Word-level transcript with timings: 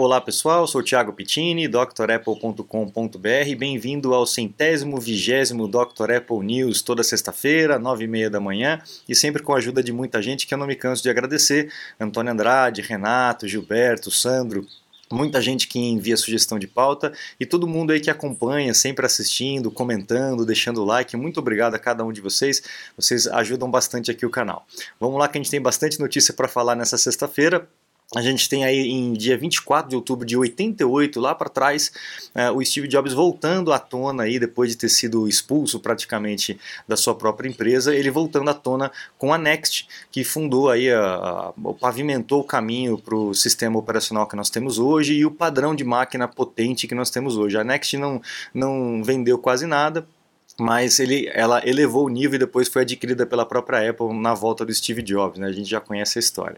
Olá 0.00 0.20
pessoal, 0.20 0.64
sou 0.64 0.80
Thiago 0.80 1.12
Pittini, 1.12 1.66
drapple.com.br. 1.66 3.56
Bem-vindo 3.58 4.14
ao 4.14 4.24
centésimo 4.24 4.96
vigésimo 5.00 5.66
Dr. 5.66 6.12
Apple 6.18 6.38
News, 6.38 6.82
toda 6.82 7.02
sexta-feira, 7.02 7.80
nove 7.80 8.04
e 8.04 8.06
meia 8.06 8.30
da 8.30 8.38
manhã, 8.38 8.80
e 9.08 9.14
sempre 9.16 9.42
com 9.42 9.52
a 9.52 9.56
ajuda 9.56 9.82
de 9.82 9.92
muita 9.92 10.22
gente 10.22 10.46
que 10.46 10.54
eu 10.54 10.58
não 10.58 10.68
me 10.68 10.76
canso 10.76 11.02
de 11.02 11.10
agradecer: 11.10 11.72
Antônio 11.98 12.32
Andrade, 12.32 12.80
Renato, 12.80 13.48
Gilberto, 13.48 14.08
Sandro, 14.08 14.64
muita 15.10 15.42
gente 15.42 15.66
que 15.66 15.80
envia 15.80 16.16
sugestão 16.16 16.60
de 16.60 16.68
pauta 16.68 17.12
e 17.40 17.44
todo 17.44 17.66
mundo 17.66 17.90
aí 17.90 17.98
que 17.98 18.08
acompanha, 18.08 18.72
sempre 18.74 19.04
assistindo, 19.04 19.68
comentando, 19.68 20.46
deixando 20.46 20.84
like. 20.84 21.16
Muito 21.16 21.40
obrigado 21.40 21.74
a 21.74 21.78
cada 21.78 22.04
um 22.04 22.12
de 22.12 22.20
vocês. 22.20 22.62
Vocês 22.96 23.26
ajudam 23.26 23.68
bastante 23.68 24.12
aqui 24.12 24.24
o 24.24 24.30
canal. 24.30 24.64
Vamos 25.00 25.18
lá 25.18 25.26
que 25.26 25.36
a 25.36 25.40
gente 25.40 25.50
tem 25.50 25.60
bastante 25.60 25.98
notícia 25.98 26.32
para 26.32 26.46
falar 26.46 26.76
nessa 26.76 26.96
sexta-feira. 26.96 27.68
A 28.16 28.22
gente 28.22 28.48
tem 28.48 28.64
aí 28.64 28.88
em 28.88 29.12
dia 29.12 29.36
24 29.36 29.90
de 29.90 29.94
outubro 29.94 30.24
de 30.24 30.34
88, 30.34 31.20
lá 31.20 31.34
para 31.34 31.50
trás, 31.50 31.92
uh, 32.34 32.56
o 32.56 32.64
Steve 32.64 32.88
Jobs 32.88 33.12
voltando 33.12 33.70
à 33.70 33.78
tona 33.78 34.22
aí, 34.22 34.38
depois 34.38 34.70
de 34.70 34.78
ter 34.78 34.88
sido 34.88 35.28
expulso 35.28 35.78
praticamente 35.78 36.58
da 36.86 36.96
sua 36.96 37.14
própria 37.14 37.50
empresa, 37.50 37.94
ele 37.94 38.10
voltando 38.10 38.48
à 38.48 38.54
tona 38.54 38.90
com 39.18 39.30
a 39.30 39.36
Next, 39.36 39.86
que 40.10 40.24
fundou 40.24 40.70
aí, 40.70 40.90
a, 40.90 41.04
a, 41.04 41.52
pavimentou 41.78 42.40
o 42.40 42.44
caminho 42.44 42.96
para 42.96 43.14
o 43.14 43.34
sistema 43.34 43.78
operacional 43.78 44.26
que 44.26 44.36
nós 44.36 44.48
temos 44.48 44.78
hoje 44.78 45.12
e 45.12 45.26
o 45.26 45.30
padrão 45.30 45.74
de 45.74 45.84
máquina 45.84 46.26
potente 46.26 46.88
que 46.88 46.94
nós 46.94 47.10
temos 47.10 47.36
hoje. 47.36 47.58
A 47.58 47.64
Next 47.64 47.94
não, 47.98 48.22
não 48.54 49.04
vendeu 49.04 49.36
quase 49.36 49.66
nada, 49.66 50.08
mas 50.60 50.98
ele, 50.98 51.30
ela 51.32 51.62
elevou 51.64 52.06
o 52.06 52.08
nível 52.08 52.34
e 52.34 52.38
depois 52.38 52.66
foi 52.66 52.82
adquirida 52.82 53.24
pela 53.24 53.46
própria 53.46 53.88
Apple 53.88 54.12
na 54.12 54.34
volta 54.34 54.66
do 54.66 54.74
Steve 54.74 55.02
Jobs, 55.02 55.38
né? 55.38 55.46
A 55.46 55.52
gente 55.52 55.70
já 55.70 55.80
conhece 55.80 56.18
a 56.18 56.20
história. 56.20 56.56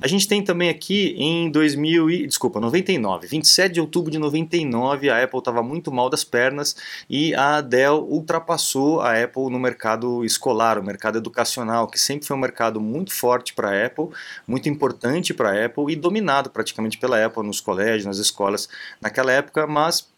A 0.00 0.08
gente 0.08 0.26
tem 0.26 0.42
também 0.42 0.70
aqui 0.70 1.14
em 1.18 1.50
2000 1.50 2.10
e, 2.10 2.26
desculpa, 2.26 2.58
99, 2.58 3.26
27 3.26 3.74
de 3.74 3.80
outubro 3.80 4.10
de 4.10 4.18
99, 4.18 5.10
a 5.10 5.22
Apple 5.22 5.38
estava 5.38 5.62
muito 5.62 5.92
mal 5.92 6.08
das 6.08 6.24
pernas 6.24 6.76
e 7.10 7.34
a 7.34 7.60
Dell 7.60 8.06
ultrapassou 8.08 9.02
a 9.02 9.22
Apple 9.22 9.50
no 9.50 9.58
mercado 9.58 10.24
escolar, 10.24 10.78
o 10.78 10.82
mercado 10.82 11.18
educacional, 11.18 11.88
que 11.88 11.98
sempre 11.98 12.26
foi 12.26 12.36
um 12.36 12.40
mercado 12.40 12.80
muito 12.80 13.12
forte 13.12 13.52
para 13.52 13.68
a 13.68 13.86
Apple, 13.86 14.08
muito 14.46 14.66
importante 14.70 15.34
para 15.34 15.50
a 15.50 15.66
Apple 15.66 15.92
e 15.92 15.96
dominado 15.96 16.48
praticamente 16.48 16.96
pela 16.96 17.22
Apple 17.22 17.46
nos 17.46 17.60
colégios, 17.60 18.06
nas 18.06 18.16
escolas 18.16 18.66
naquela 18.98 19.30
época, 19.30 19.66
mas 19.66 20.08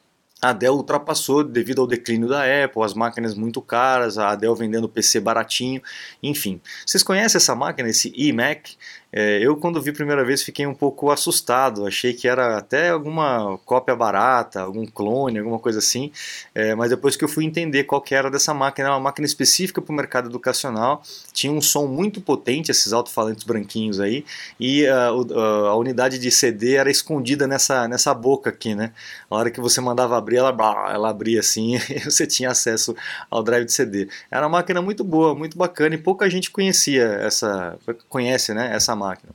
a 0.41 0.53
Dell 0.53 0.75
ultrapassou 0.75 1.43
devido 1.43 1.81
ao 1.81 1.87
declínio 1.87 2.29
da 2.29 2.43
Apple, 2.65 2.83
as 2.83 2.95
máquinas 2.95 3.35
muito 3.35 3.61
caras, 3.61 4.19
a 4.19 4.35
Dell 4.35 4.55
vendendo 4.55 4.89
PC 4.89 5.21
baratinho, 5.21 5.83
enfim. 6.23 6.61
Vocês 6.87 7.03
conhecem 7.03 7.39
essa 7.39 7.55
máquina, 7.55 7.89
esse 7.89 8.13
iMac? 8.17 8.77
É, 9.11 9.39
eu, 9.41 9.57
quando 9.57 9.81
vi 9.81 9.91
a 9.91 9.95
primeira 9.95 10.23
vez, 10.23 10.43
fiquei 10.43 10.67
um 10.67 10.75
pouco 10.75 11.11
assustado. 11.11 11.87
Achei 11.87 12.13
que 12.13 12.29
era 12.29 12.59
até 12.59 12.91
alguma 12.91 13.59
cópia 13.65 13.97
barata, 13.97 14.61
algum 14.61 14.85
clone, 14.87 15.39
alguma 15.39 15.59
coisa 15.59 15.79
assim. 15.79 16.13
É, 16.55 16.75
mas 16.75 16.91
depois 16.91 17.17
que 17.17 17.25
eu 17.25 17.29
fui 17.29 17.45
entender 17.45 17.85
qual 17.85 18.03
que 18.03 18.15
era 18.15 18.31
dessa 18.31 18.53
máquina, 18.53 18.89
era 18.89 18.95
uma 18.95 19.01
máquina 19.01 19.27
específica 19.27 19.81
para 19.81 19.93
o 19.93 19.97
mercado 19.97 20.29
educacional. 20.29 21.03
Tinha 21.33 21.53
um 21.53 21.61
som 21.61 21.87
muito 21.87 22.21
potente, 22.21 22.71
esses 22.71 22.93
alto-falantes 22.93 23.45
branquinhos 23.45 23.99
aí. 23.99 24.25
E 24.61 24.85
uh, 24.85 25.69
a 25.69 25.77
unidade 25.77 26.19
de 26.19 26.31
CD 26.31 26.75
era 26.75 26.91
escondida 26.91 27.47
nessa, 27.47 27.89
nessa 27.89 28.13
boca 28.13 28.51
aqui, 28.51 28.75
né? 28.75 28.93
A 29.31 29.37
hora 29.37 29.51
que 29.51 29.61
você 29.61 29.81
mandava 29.81 30.21
abrir, 30.29 30.37
ela, 30.37 30.93
ela 30.93 31.11
abria 31.11 31.41
assim 31.41 31.77
e 31.89 32.01
você 32.01 32.27
tinha 32.27 32.51
acesso 32.51 32.95
ao 33.31 33.43
drive 33.43 33.65
de 33.65 33.73
CD. 33.73 34.09
Era 34.31 34.47
uma 34.47 34.59
máquina 34.59 34.83
muito 34.83 35.03
boa, 35.03 35.35
muito 35.35 35.57
bacana 35.57 35.95
e 35.95 35.99
pouca 35.99 36.29
gente 36.29 36.51
conhecia 36.51 37.05
essa, 37.05 37.79
conhece, 38.09 38.53
né? 38.53 38.75
Essa 38.75 38.95
máquina. 38.95 39.33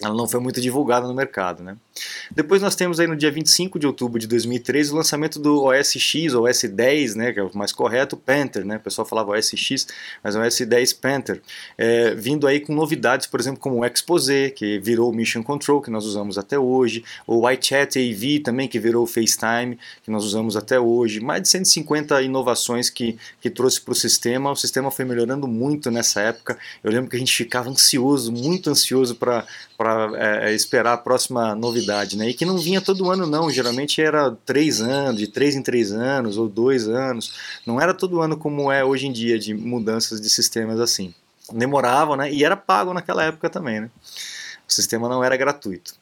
Ela 0.00 0.14
não 0.14 0.28
foi 0.28 0.40
muito 0.40 0.60
divulgada 0.60 1.06
no 1.06 1.14
mercado. 1.14 1.62
Né? 1.62 1.76
Depois 2.30 2.60
nós 2.62 2.74
temos 2.74 3.00
aí 3.00 3.06
no 3.06 3.16
dia 3.16 3.30
25 3.30 3.78
de 3.78 3.86
outubro 3.86 4.18
de 4.18 4.26
2013 4.26 4.92
o 4.92 4.96
lançamento 4.96 5.38
do 5.38 5.64
OS 5.64 5.92
X, 5.92 6.34
ou 6.34 6.46
OS 6.46 6.62
10, 6.62 7.14
né, 7.14 7.32
que 7.32 7.40
é 7.40 7.42
o 7.42 7.50
mais 7.54 7.72
correto, 7.72 8.16
Panther, 8.16 8.64
né? 8.64 8.76
o 8.76 8.80
pessoal 8.80 9.06
falava 9.06 9.32
OS 9.32 9.50
X, 9.54 9.86
mas 10.22 10.34
é 10.34 10.38
o 10.38 10.42
OS 10.42 10.58
10 10.58 10.92
Panther, 10.94 11.40
é, 11.78 12.14
vindo 12.14 12.46
aí 12.46 12.60
com 12.60 12.74
novidades, 12.74 13.26
por 13.26 13.40
exemplo, 13.40 13.60
como 13.60 13.80
o 13.80 13.84
Exposé, 13.84 14.50
que 14.50 14.78
virou 14.78 15.10
o 15.10 15.14
Mission 15.14 15.42
Control, 15.42 15.80
que 15.80 15.90
nós 15.90 16.04
usamos 16.04 16.38
até 16.38 16.58
hoje, 16.58 17.04
o 17.26 17.48
iChat 17.50 17.98
AV 17.98 18.42
também, 18.42 18.68
que 18.68 18.78
virou 18.78 19.04
o 19.04 19.06
FaceTime, 19.06 19.78
que 20.02 20.10
nós 20.10 20.24
usamos 20.24 20.56
até 20.56 20.78
hoje, 20.78 21.20
mais 21.20 21.42
de 21.42 21.48
150 21.48 22.20
inovações 22.22 22.90
que, 22.90 23.18
que 23.40 23.50
trouxe 23.50 23.80
para 23.80 23.92
o 23.92 23.94
sistema, 23.94 24.50
o 24.50 24.56
sistema 24.56 24.90
foi 24.90 25.04
melhorando 25.04 25.46
muito 25.46 25.90
nessa 25.90 26.20
época, 26.20 26.58
eu 26.82 26.90
lembro 26.90 27.10
que 27.10 27.16
a 27.16 27.18
gente 27.18 27.34
ficava 27.34 27.70
ansioso, 27.70 28.32
muito 28.32 28.70
ansioso 28.70 29.14
para 29.14 29.46
é, 30.16 30.50
é, 30.50 30.54
esperar 30.54 30.94
a 30.94 30.96
próxima 30.96 31.54
novidade, 31.54 31.85
né? 32.16 32.28
E 32.28 32.34
que 32.34 32.44
não 32.44 32.58
vinha 32.58 32.80
todo 32.80 33.10
ano 33.10 33.26
não, 33.26 33.50
geralmente 33.50 34.00
era 34.00 34.30
três 34.44 34.80
anos, 34.80 35.20
de 35.20 35.26
três 35.26 35.54
em 35.54 35.62
três 35.62 35.92
anos 35.92 36.36
ou 36.36 36.48
dois 36.48 36.88
anos, 36.88 37.32
não 37.66 37.80
era 37.80 37.94
todo 37.94 38.20
ano 38.20 38.36
como 38.36 38.70
é 38.70 38.84
hoje 38.84 39.06
em 39.06 39.12
dia 39.12 39.38
de 39.38 39.54
mudanças 39.54 40.20
de 40.20 40.28
sistemas 40.28 40.80
assim. 40.80 41.14
Demorava, 41.52 42.16
né? 42.16 42.32
E 42.32 42.44
era 42.44 42.56
pago 42.56 42.92
naquela 42.92 43.24
época 43.24 43.48
também, 43.48 43.80
né? 43.80 43.90
O 44.68 44.72
sistema 44.72 45.08
não 45.08 45.22
era 45.22 45.36
gratuito. 45.36 45.94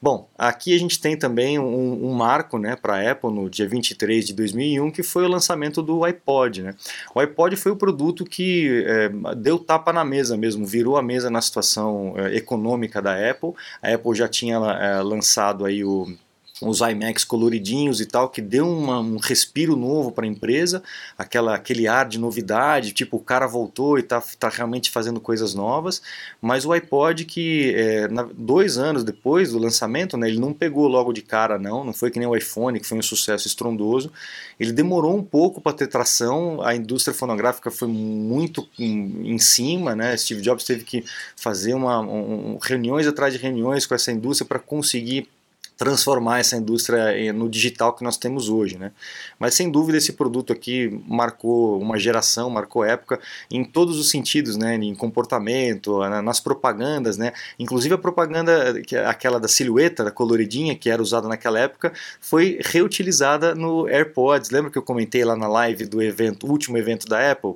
Bom, 0.00 0.28
aqui 0.36 0.74
a 0.74 0.78
gente 0.78 1.00
tem 1.00 1.16
também 1.16 1.58
um, 1.58 2.06
um 2.06 2.12
marco 2.12 2.58
né, 2.58 2.76
para 2.76 2.96
a 2.96 3.12
Apple 3.12 3.30
no 3.30 3.48
dia 3.48 3.66
23 3.66 4.26
de 4.26 4.34
2001, 4.34 4.90
que 4.90 5.02
foi 5.02 5.24
o 5.24 5.28
lançamento 5.28 5.82
do 5.82 6.04
iPod. 6.04 6.62
Né? 6.62 6.74
O 7.14 7.20
iPod 7.20 7.56
foi 7.56 7.72
o 7.72 7.76
produto 7.76 8.24
que 8.24 8.84
é, 8.86 9.08
deu 9.34 9.58
tapa 9.58 9.92
na 9.92 10.04
mesa 10.04 10.36
mesmo, 10.36 10.66
virou 10.66 10.96
a 10.96 11.02
mesa 11.02 11.30
na 11.30 11.40
situação 11.40 12.14
é, 12.16 12.36
econômica 12.36 13.00
da 13.00 13.30
Apple. 13.30 13.52
A 13.82 13.94
Apple 13.94 14.14
já 14.14 14.28
tinha 14.28 14.56
é, 14.56 15.00
lançado 15.00 15.64
aí 15.64 15.84
o 15.84 16.14
os 16.62 16.80
iMacs 16.80 17.24
coloridinhos 17.24 18.00
e 18.00 18.06
tal, 18.06 18.28
que 18.28 18.40
deu 18.40 18.68
uma, 18.68 19.00
um 19.00 19.16
respiro 19.16 19.74
novo 19.74 20.12
para 20.12 20.24
a 20.24 20.28
empresa, 20.28 20.82
aquela, 21.18 21.54
aquele 21.54 21.88
ar 21.88 22.08
de 22.08 22.18
novidade, 22.18 22.92
tipo, 22.92 23.16
o 23.16 23.20
cara 23.20 23.46
voltou 23.46 23.98
e 23.98 24.02
está 24.02 24.22
tá 24.38 24.48
realmente 24.48 24.90
fazendo 24.90 25.20
coisas 25.20 25.52
novas, 25.52 26.00
mas 26.40 26.64
o 26.64 26.72
iPod 26.72 27.24
que 27.24 27.74
é, 27.74 28.08
na, 28.08 28.22
dois 28.32 28.78
anos 28.78 29.02
depois 29.02 29.50
do 29.50 29.58
lançamento, 29.58 30.16
né, 30.16 30.28
ele 30.28 30.38
não 30.38 30.52
pegou 30.52 30.86
logo 30.86 31.12
de 31.12 31.22
cara 31.22 31.58
não, 31.58 31.84
não 31.84 31.92
foi 31.92 32.10
que 32.10 32.20
nem 32.20 32.28
o 32.28 32.36
iPhone, 32.36 32.78
que 32.78 32.86
foi 32.86 32.98
um 32.98 33.02
sucesso 33.02 33.48
estrondoso, 33.48 34.12
ele 34.58 34.70
demorou 34.70 35.16
um 35.16 35.24
pouco 35.24 35.60
para 35.60 35.76
ter 35.76 35.88
tração, 35.88 36.62
a 36.62 36.74
indústria 36.74 37.12
fonográfica 37.12 37.68
foi 37.70 37.88
muito 37.88 38.68
em, 38.78 39.32
em 39.34 39.38
cima, 39.40 39.96
né, 39.96 40.16
Steve 40.16 40.40
Jobs 40.40 40.64
teve 40.64 40.84
que 40.84 41.04
fazer 41.34 41.74
uma, 41.74 42.00
um, 42.00 42.58
reuniões 42.62 43.08
atrás 43.08 43.34
de 43.34 43.40
reuniões 43.40 43.86
com 43.86 43.94
essa 43.94 44.12
indústria 44.12 44.46
para 44.46 44.60
conseguir 44.60 45.28
transformar 45.76 46.38
essa 46.38 46.56
indústria 46.56 47.32
no 47.32 47.48
digital 47.48 47.92
que 47.94 48.04
nós 48.04 48.16
temos 48.16 48.48
hoje, 48.48 48.78
né? 48.78 48.92
Mas 49.38 49.54
sem 49.54 49.70
dúvida 49.70 49.98
esse 49.98 50.12
produto 50.12 50.52
aqui 50.52 51.02
marcou 51.06 51.80
uma 51.80 51.98
geração, 51.98 52.48
marcou 52.48 52.84
época 52.84 53.20
em 53.50 53.64
todos 53.64 53.98
os 53.98 54.08
sentidos, 54.08 54.56
né? 54.56 54.76
Em 54.76 54.94
comportamento, 54.94 55.98
nas 56.22 56.38
propagandas, 56.38 57.16
né? 57.16 57.32
Inclusive 57.58 57.94
a 57.94 57.98
propaganda, 57.98 58.74
é 58.92 59.06
aquela 59.06 59.40
da 59.40 59.48
silhueta, 59.48 60.04
da 60.04 60.10
coloridinha, 60.10 60.76
que 60.76 60.88
era 60.88 61.02
usada 61.02 61.26
naquela 61.26 61.58
época, 61.58 61.92
foi 62.20 62.58
reutilizada 62.64 63.54
no 63.54 63.88
AirPods. 63.88 64.50
Lembra 64.50 64.70
que 64.70 64.78
eu 64.78 64.82
comentei 64.82 65.24
lá 65.24 65.36
na 65.36 65.48
live 65.48 65.86
do 65.86 66.00
evento, 66.00 66.46
último 66.46 66.78
evento 66.78 67.06
da 67.06 67.32
Apple? 67.32 67.54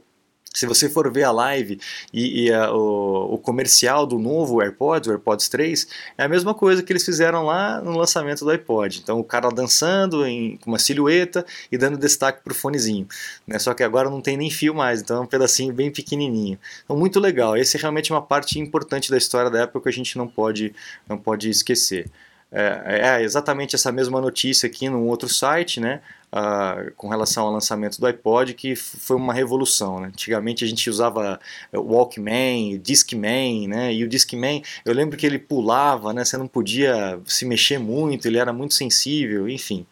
Se 0.52 0.66
você 0.66 0.88
for 0.88 1.10
ver 1.12 1.24
a 1.24 1.30
live 1.30 1.78
e, 2.12 2.44
e 2.44 2.52
a, 2.52 2.72
o, 2.72 3.34
o, 3.34 3.38
comercial 3.38 4.06
do 4.06 4.18
novo 4.18 4.60
AirPods, 4.62 5.08
o 5.08 5.12
AirPods 5.12 5.48
3, 5.48 5.86
é 6.16 6.24
a 6.24 6.28
mesma 6.28 6.54
coisa 6.54 6.82
que 6.82 6.92
eles 6.92 7.04
fizeram 7.04 7.44
lá 7.44 7.80
no 7.80 7.96
lançamento 7.96 8.44
do 8.44 8.50
iPod. 8.50 9.00
Então 9.02 9.20
o 9.20 9.24
cara 9.24 9.50
dançando 9.50 10.26
em, 10.26 10.56
com 10.56 10.70
uma 10.70 10.78
silhueta 10.78 11.44
e 11.70 11.76
dando 11.76 11.98
destaque 11.98 12.42
para 12.42 12.52
o 12.52 12.56
fonezinho. 12.56 13.06
Né? 13.46 13.58
Só 13.58 13.74
que 13.74 13.82
agora 13.82 14.10
não 14.10 14.20
tem 14.20 14.36
nem 14.36 14.50
fio 14.50 14.74
mais, 14.74 15.00
então 15.00 15.18
é 15.18 15.20
um 15.20 15.26
pedacinho 15.26 15.72
bem 15.72 15.90
pequenininho. 15.90 16.58
Então 16.84 16.96
muito 16.96 17.20
legal. 17.20 17.56
Esse 17.56 17.76
é 17.76 17.80
realmente 17.80 18.10
uma 18.10 18.22
parte 18.22 18.58
importante 18.58 19.10
da 19.10 19.16
história 19.16 19.50
da 19.50 19.64
Apple 19.64 19.82
que 19.82 19.88
a 19.88 19.92
gente 19.92 20.16
não 20.16 20.26
pode, 20.26 20.74
não 21.08 21.18
pode 21.18 21.50
esquecer. 21.50 22.10
É, 22.50 23.18
é, 23.20 23.22
exatamente 23.22 23.74
essa 23.74 23.92
mesma 23.92 24.20
notícia 24.20 24.66
aqui 24.66 24.88
num 24.88 25.06
outro 25.06 25.28
site, 25.28 25.80
né? 25.80 26.00
Uh, 26.30 26.92
com 26.94 27.08
relação 27.08 27.46
ao 27.46 27.52
lançamento 27.52 27.98
do 27.98 28.06
iPod, 28.06 28.52
que 28.52 28.76
foi 28.76 29.16
uma 29.16 29.32
revolução. 29.32 30.00
Né? 30.00 30.08
Antigamente 30.08 30.62
a 30.62 30.68
gente 30.68 30.90
usava 30.90 31.40
Walkman, 31.72 32.78
Discman, 32.78 33.66
né? 33.66 33.94
e 33.94 34.04
o 34.04 34.08
Discman, 34.08 34.62
eu 34.84 34.92
lembro 34.92 35.16
que 35.16 35.24
ele 35.24 35.38
pulava, 35.38 36.12
né? 36.12 36.26
você 36.26 36.36
não 36.36 36.46
podia 36.46 37.18
se 37.24 37.46
mexer 37.46 37.78
muito, 37.78 38.26
ele 38.28 38.36
era 38.36 38.52
muito 38.52 38.74
sensível, 38.74 39.48
enfim, 39.48 39.86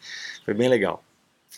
foi 0.45 0.53
bem 0.53 0.69
legal. 0.69 1.03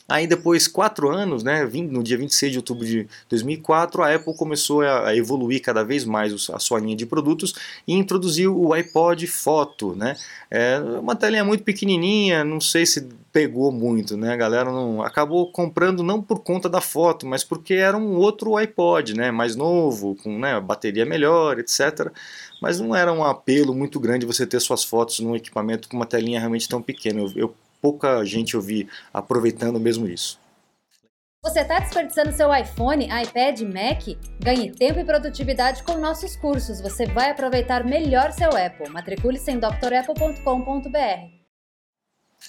Aí 0.09 0.25
depois, 0.25 0.67
quatro 0.67 1.09
anos, 1.09 1.43
né, 1.43 1.63
no 1.89 2.03
dia 2.03 2.17
26 2.17 2.51
de 2.51 2.57
outubro 2.57 2.85
de 2.85 3.07
2004, 3.29 4.01
a 4.01 4.15
Apple 4.15 4.35
começou 4.35 4.81
a 4.81 5.15
evoluir 5.15 5.61
cada 5.61 5.83
vez 5.83 6.03
mais 6.03 6.49
a 6.49 6.59
sua 6.59 6.79
linha 6.79 6.95
de 6.95 7.05
produtos 7.05 7.53
e 7.87 7.93
introduziu 7.93 8.59
o 8.59 8.73
iPod 8.73 9.27
Photo, 9.27 9.95
né, 9.95 10.15
é 10.49 10.79
uma 10.99 11.15
telinha 11.15 11.43
muito 11.45 11.63
pequenininha, 11.63 12.43
não 12.43 12.59
sei 12.59 12.85
se 12.85 13.07
pegou 13.31 13.71
muito, 13.71 14.17
né? 14.17 14.33
A 14.33 14.35
galera 14.35 14.71
não 14.71 15.01
acabou 15.03 15.51
comprando 15.51 16.03
não 16.03 16.21
por 16.21 16.39
conta 16.39 16.67
da 16.67 16.81
foto, 16.81 17.27
mas 17.27 17.43
porque 17.43 17.75
era 17.75 17.95
um 17.97 18.15
outro 18.15 18.57
iPod, 18.57 19.15
né? 19.15 19.31
Mais 19.31 19.55
novo, 19.55 20.15
com 20.15 20.39
né, 20.39 20.59
bateria 20.59 21.05
melhor, 21.05 21.59
etc. 21.59 22.11
Mas 22.61 22.79
não 22.79 22.95
era 22.95 23.13
um 23.13 23.23
apelo 23.23 23.73
muito 23.75 23.99
grande 23.99 24.25
você 24.25 24.45
ter 24.45 24.59
suas 24.59 24.83
fotos 24.83 25.19
num 25.19 25.35
equipamento 25.35 25.87
com 25.87 25.97
uma 25.97 26.05
telinha 26.05 26.39
realmente 26.39 26.67
tão 26.67 26.81
pequena. 26.81 27.21
Eu, 27.21 27.31
eu 27.35 27.55
pouca 27.81 28.23
gente 28.25 28.55
eu 28.55 28.61
vi 28.61 28.87
aproveitando 29.13 29.79
mesmo 29.79 30.07
isso. 30.07 30.39
Você 31.41 31.61
está 31.61 31.79
desperdiçando 31.79 32.33
seu 32.33 32.53
iPhone, 32.53 33.05
iPad, 33.05 33.61
Mac? 33.61 34.03
Ganhe 34.43 34.71
tempo 34.71 34.99
e 34.99 35.05
produtividade 35.05 35.83
com 35.83 35.97
nossos 35.97 36.35
cursos. 36.35 36.81
Você 36.81 37.05
vai 37.05 37.31
aproveitar 37.31 37.85
melhor 37.85 38.33
seu 38.33 38.49
Apple. 38.49 38.89
Matricule-se 38.89 39.49
em 39.49 39.57
drapple.com.br. 39.57 41.38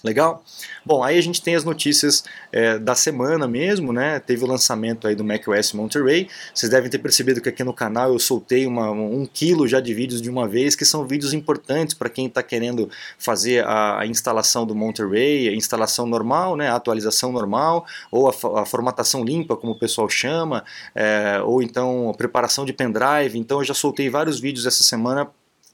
Legal? 0.03 0.43
Bom, 0.85 1.05
aí 1.05 1.19
a 1.19 1.21
gente 1.21 1.43
tem 1.43 1.55
as 1.55 1.63
notícias 1.63 2.25
é, 2.51 2.79
da 2.79 2.95
semana 2.95 3.47
mesmo, 3.47 3.93
né? 3.93 4.19
Teve 4.19 4.45
o 4.45 4.47
lançamento 4.47 5.07
aí 5.07 5.15
do 5.15 5.23
macOS 5.23 5.75
Monterey. 5.75 6.27
Vocês 6.55 6.71
devem 6.71 6.89
ter 6.89 6.99
percebido 6.99 7.41
que 7.41 7.51
aqui 7.51 7.63
no 7.63 7.75
canal 7.75 8.11
eu 8.13 8.19
soltei 8.19 8.67
uma, 8.67 8.91
um 8.91 9.27
quilo 9.27 9.69
já 9.69 9.79
de 9.79 9.93
vídeos 9.93 10.23
de 10.23 10.31
uma 10.31 10.49
vez, 10.49 10.75
que 10.75 10.87
são 10.87 11.07
vídeos 11.07 11.35
importantes 11.35 11.95
para 11.95 12.09
quem 12.09 12.27
está 12.27 12.43
querendo 12.43 12.89
fazer 13.19 13.63
a, 13.67 14.01
a, 14.01 14.07
instalação 14.07 14.65
do 14.65 14.75
Monterey, 14.75 15.49
a 15.49 15.55
instalação 15.55 16.07
normal, 16.07 16.57
né? 16.57 16.69
A 16.71 16.77
atualização 16.77 17.31
normal, 17.31 17.85
ou 18.11 18.29
a, 18.29 18.63
a 18.63 18.65
formatação 18.65 19.23
limpa, 19.23 19.55
como 19.55 19.73
o 19.73 19.79
pessoal 19.79 20.09
chama, 20.09 20.65
é, 20.95 21.43
ou 21.45 21.63
então 21.63 22.09
a 22.09 22.15
preparação 22.15 22.65
de 22.65 22.73
pendrive. 22.73 23.39
Então 23.39 23.59
eu 23.59 23.65
já 23.65 23.75
soltei 23.75 24.09
vários 24.09 24.41
vídeos 24.41 24.65
essa 24.65 24.83
semana 24.83 25.29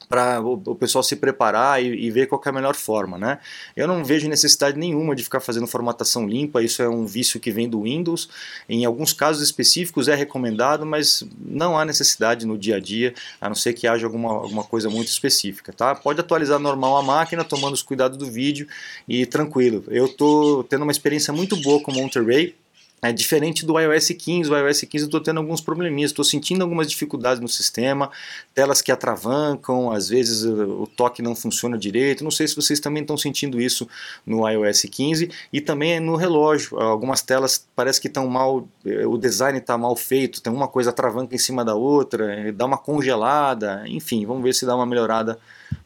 para 0.08 0.40
o, 0.40 0.74
pessoal 0.74 1.02
se 1.02 1.16
preparar 1.16 1.82
e, 1.82 2.06
e, 2.06 2.10
ver 2.10 2.26
qual 2.26 2.40
é 2.44 2.48
a 2.48 2.52
melhor 2.52 2.74
forma, 2.74 3.18
né? 3.18 3.38
Eu 3.76 3.88
não 3.88 4.04
vejo 4.04 4.28
necessidade 4.28 4.78
nenhuma 4.78 5.14
de 5.16 5.22
ficar 5.22 5.40
fazendo 5.40 5.66
formatação 5.66 6.26
limpa, 6.26 6.62
isso 6.62 6.82
é 6.82 6.88
um 6.88 7.04
vício 7.04 7.40
que 7.40 7.50
vem 7.50 7.68
do 7.68 7.82
Windows. 7.82 8.28
Em 8.68 8.84
alguns 8.84 9.12
casos 9.12 9.42
específicos 9.42 10.08
é 10.08 10.14
recomendado, 10.14 10.86
mas 10.86 11.24
não 11.38 11.78
há 11.78 11.84
necessidade 11.84 12.46
no 12.46 12.56
dia 12.56 12.76
a 12.76 12.80
dia, 12.80 13.14
a 13.40 13.48
não 13.48 13.56
ser 13.56 13.72
que 13.72 13.86
haja 13.86 14.06
alguma, 14.06 14.30
alguma 14.30 14.64
coisa 14.64 14.88
muito 14.88 15.08
específica, 15.08 15.72
tá? 15.72 15.94
Pode 15.94 16.20
atualizar 16.20 16.58
normal 16.58 16.96
a 16.96 17.02
máquina, 17.02 17.44
tomando 17.44 17.74
os 17.74 17.82
cuidados 17.82 18.16
do 18.16 18.26
vídeo 18.26 18.66
e 19.08 19.26
tranquilo. 19.26 19.84
Eu 19.88 20.06
estou 20.06 20.62
tendo 20.64 20.82
uma 20.82 20.92
experiência 20.92 21.32
muito 21.32 21.56
boa 21.56 21.82
com 21.82 21.90
o 21.90 21.94
Monterey, 21.94 22.54
é 23.02 23.12
diferente 23.12 23.66
do 23.66 23.78
iOS 23.78 24.08
15, 24.08 24.50
o 24.50 24.56
iOS 24.56 24.80
15 24.80 25.04
eu 25.04 25.06
estou 25.06 25.20
tendo 25.20 25.38
alguns 25.38 25.60
probleminhas, 25.60 26.10
estou 26.10 26.24
sentindo 26.24 26.62
algumas 26.62 26.88
dificuldades 26.88 27.40
no 27.40 27.48
sistema, 27.48 28.10
telas 28.54 28.80
que 28.80 28.90
atravancam, 28.90 29.90
às 29.90 30.08
vezes 30.08 30.44
o 30.44 30.88
toque 30.96 31.20
não 31.20 31.34
funciona 31.34 31.76
direito, 31.76 32.24
não 32.24 32.30
sei 32.30 32.48
se 32.48 32.56
vocês 32.56 32.80
também 32.80 33.02
estão 33.02 33.16
sentindo 33.16 33.60
isso 33.60 33.86
no 34.24 34.48
iOS 34.48 34.82
15 34.90 35.30
e 35.52 35.60
também 35.60 36.00
no 36.00 36.16
relógio, 36.16 36.78
algumas 36.78 37.20
telas 37.20 37.66
parece 37.76 38.00
que 38.00 38.08
estão 38.08 38.26
mal, 38.28 38.66
eh, 38.84 39.06
o 39.06 39.18
design 39.18 39.58
está 39.58 39.76
mal 39.76 39.94
feito, 39.94 40.40
tem 40.40 40.52
uma 40.52 40.66
coisa 40.66 40.90
atravanca 40.90 41.34
em 41.34 41.38
cima 41.38 41.64
da 41.64 41.74
outra, 41.74 42.50
dá 42.52 42.64
uma 42.64 42.78
congelada, 42.78 43.84
enfim, 43.86 44.24
vamos 44.24 44.42
ver 44.42 44.54
se 44.54 44.64
dá 44.64 44.74
uma 44.74 44.86
melhorada 44.86 45.38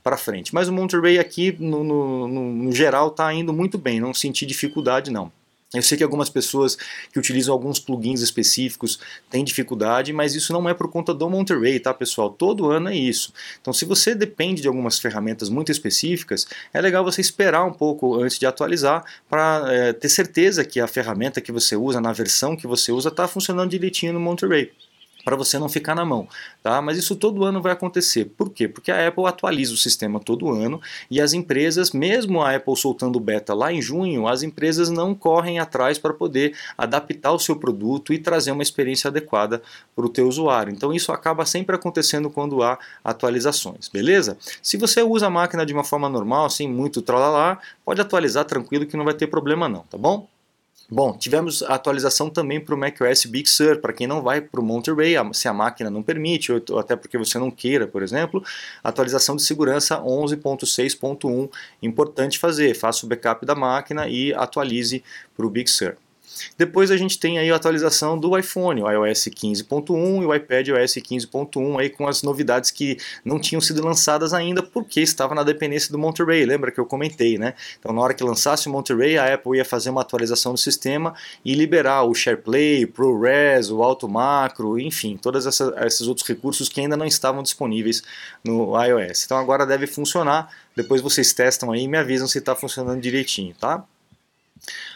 para 0.03 0.17
frente. 0.17 0.55
Mas 0.55 0.69
o 0.69 0.73
Monterey 0.73 1.19
aqui, 1.19 1.57
no, 1.59 1.83
no, 1.83 2.29
no 2.29 2.73
geral, 2.73 3.09
está 3.09 3.33
indo 3.35 3.53
muito 3.53 3.77
bem, 3.79 3.99
não 3.99 4.15
senti 4.15 4.47
dificuldade 4.47 5.11
não. 5.11 5.33
Eu 5.73 5.83
sei 5.83 5.97
que 5.97 6.03
algumas 6.03 6.29
pessoas 6.29 6.77
que 7.13 7.19
utilizam 7.19 7.55
alguns 7.55 7.79
plugins 7.79 8.21
específicos 8.23 8.99
têm 9.31 9.45
dificuldade, 9.45 10.13
mas 10.13 10.35
isso 10.35 10.53
não 10.53 10.69
é 10.69 10.75
por 10.75 10.91
conta 10.91 11.15
do 11.15 11.31
Monterey, 11.31 11.79
tá 11.79 11.95
pessoal? 11.95 12.29
Todo 12.29 12.71
ano 12.71 12.89
é 12.89 12.97
isso. 12.97 13.33
Então 13.61 13.73
se 13.73 13.85
você 13.85 14.13
depende 14.13 14.63
de 14.63 14.67
algumas 14.67 14.99
ferramentas 14.99 15.49
muito 15.49 15.71
específicas, 15.71 16.45
é 16.73 16.81
legal 16.81 17.05
você 17.05 17.21
esperar 17.21 17.65
um 17.65 17.73
pouco 17.73 18.21
antes 18.21 18.37
de 18.37 18.47
atualizar 18.47 19.05
para 19.29 19.65
é, 19.69 19.93
ter 19.93 20.09
certeza 20.09 20.65
que 20.65 20.81
a 20.81 20.89
ferramenta 20.89 21.41
que 21.41 21.53
você 21.53 21.77
usa, 21.77 22.01
na 22.01 22.13
versão 22.13 22.57
que 22.57 22.67
você 22.67 22.91
usa, 22.91 23.09
está 23.09 23.29
funcionando 23.29 23.71
direitinho 23.71 24.13
no 24.13 24.21
Monterey 24.21 24.73
para 25.25 25.37
você 25.37 25.59
não 25.59 25.69
ficar 25.69 25.95
na 25.95 26.05
mão, 26.05 26.29
tá? 26.63 26.81
Mas 26.81 26.99
isso 26.99 27.17
todo 27.17 27.45
ano 27.45 27.61
vai 27.61 27.73
acontecer. 27.73 28.27
Por 28.37 28.51
quê? 28.51 28.69
Porque 28.69 28.91
a 28.91 29.09
Apple 29.09 29.27
atualiza 29.27 29.75
o 29.75 29.77
sistema 29.77 30.21
todo 30.21 30.51
ano 30.51 30.81
e 31.11 31.21
as 31.21 31.33
empresas, 31.33 31.93
mesmo 31.93 32.43
a 32.43 32.55
Apple 32.55 32.77
soltando 32.77 33.19
beta 33.21 33.55
lá 33.55 33.73
em 33.73 33.81
junho, 33.81 34.27
as 34.27 34.43
empresas 34.43 34.91
não 34.91 35.15
correm 35.15 35.59
atrás 35.59 35.99
para 35.99 36.15
poder 36.15 36.55
adaptar 36.77 37.33
o 37.33 37.39
seu 37.39 37.57
produto 37.57 38.13
e 38.13 38.19
trazer 38.19 38.53
uma 38.53 38.63
experiência 38.63 39.09
adequada 39.09 39.63
para 39.95 40.07
o 40.07 40.09
teu 40.09 40.27
usuário. 40.27 40.73
Então 40.73 40.93
isso 40.93 41.13
acaba 41.13 41.45
sempre 41.45 41.77
acontecendo 41.77 42.31
quando 42.31 42.63
há 42.63 42.79
atualizações, 43.05 43.89
beleza? 43.89 44.37
Se 44.63 44.77
você 44.77 45.03
usa 45.03 45.27
a 45.27 45.31
máquina 45.31 45.65
de 45.67 45.73
uma 45.73 45.85
forma 45.85 46.09
normal, 46.09 46.51
sem 46.51 46.69
muito 46.69 47.03
tralalá, 47.03 47.59
pode 47.85 48.01
atualizar 48.01 48.45
tranquilo 48.45 48.87
que 48.87 48.97
não 48.97 49.05
vai 49.05 49.15
ter 49.15 49.27
problema 49.27 49.69
não, 49.69 49.81
tá 49.83 49.99
bom? 49.99 50.29
Bom, 50.93 51.17
tivemos 51.17 51.63
a 51.63 51.75
atualização 51.77 52.29
também 52.29 52.59
para 52.59 52.75
o 52.75 52.79
macOS 52.79 53.25
Big 53.25 53.49
Sur, 53.49 53.81
para 53.81 53.93
quem 53.93 54.09
não 54.09 54.23
vai 54.23 54.41
para 54.41 54.61
o 54.61 54.65
Monterey, 54.65 55.15
se 55.33 55.47
a 55.47 55.53
máquina 55.53 55.89
não 55.89 56.03
permite, 56.03 56.51
ou 56.51 56.81
até 56.81 56.97
porque 56.97 57.17
você 57.17 57.39
não 57.39 57.49
queira, 57.49 57.87
por 57.87 58.03
exemplo, 58.03 58.43
atualização 58.83 59.37
de 59.37 59.43
segurança 59.43 60.01
11.6.1, 60.01 61.49
importante 61.81 62.41
fazer, 62.41 62.75
faça 62.75 63.07
o 63.07 63.09
backup 63.09 63.47
da 63.47 63.55
máquina 63.55 64.09
e 64.09 64.35
atualize 64.35 65.05
para 65.37 65.47
o 65.47 65.51
Big 65.51 65.71
Sur. 65.71 65.97
Depois 66.57 66.91
a 66.91 66.97
gente 66.97 67.19
tem 67.19 67.39
aí 67.39 67.51
a 67.51 67.57
atualização 67.57 68.19
do 68.19 68.37
iPhone, 68.39 68.83
o 68.83 68.91
iOS 68.91 69.29
15.1 69.29 70.23
e 70.23 70.27
o 70.27 70.35
iPad 70.35 70.69
OS 70.69 70.95
15.1 70.95 71.81
aí 71.81 71.91
com 71.91 72.07
as 72.07 72.23
novidades 72.23 72.71
que 72.71 72.97
não 73.25 73.39
tinham 73.39 73.61
sido 73.61 73.85
lançadas 73.85 74.33
ainda 74.33 74.63
porque 74.63 75.01
estava 75.01 75.35
na 75.35 75.43
dependência 75.43 75.91
do 75.91 75.99
Monterey, 75.99 76.45
lembra 76.45 76.71
que 76.71 76.79
eu 76.79 76.87
comentei, 76.87 77.39
né? 77.39 77.55
Então 77.79 77.93
na 77.93 78.01
hora 78.01 78.15
que 78.15 78.23
lançasse 78.23 78.69
o 78.69 78.73
Monterey, 78.73 79.19
a 79.19 79.35
Apple 79.35 79.57
ia 79.57 79.65
fazer 79.65 79.91
uma 79.91 80.01
atualização 80.03 80.53
do 80.53 80.59
sistema 80.59 81.15
e 81.45 81.55
liberar 81.55 82.05
o 82.05 82.15
SharePlay, 82.15 82.87
ProRes, 82.87 83.71
o 83.71 83.83
Auto 83.83 84.09
Macro, 84.09 84.79
enfim, 84.79 85.17
todos 85.17 85.47
esses 85.47 86.07
outros 86.07 86.27
recursos 86.27 86.69
que 86.69 86.81
ainda 86.81 86.97
não 86.97 87.07
estavam 87.07 87.43
disponíveis 87.43 88.03
no 88.45 88.73
iOS. 88.83 89.25
Então 89.25 89.39
agora 89.39 89.67
deve 89.67 89.87
funcionar, 89.87 90.51
depois 90.77 91.01
vocês 91.01 91.33
testam 91.33 91.73
aí 91.73 91.83
e 91.83 91.89
me 91.89 91.99
avisam 91.99 92.29
se 92.29 92.39
está 92.39 92.55
funcionando 92.55 93.01
direitinho, 93.01 93.55
tá? 93.59 93.85